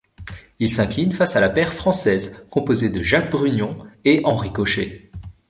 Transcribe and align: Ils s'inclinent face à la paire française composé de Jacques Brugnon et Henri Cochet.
Ils 0.57 0.71
s'inclinent 0.71 1.11
face 1.11 1.35
à 1.35 1.39
la 1.39 1.49
paire 1.49 1.75
française 1.75 2.47
composé 2.49 2.89
de 2.89 3.03
Jacques 3.03 3.29
Brugnon 3.29 3.85
et 4.03 4.21
Henri 4.25 4.51
Cochet. 4.51 5.11